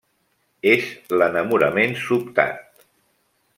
És 0.71 0.87
l'enamorament 1.19 1.95
sobtat. 2.07 2.65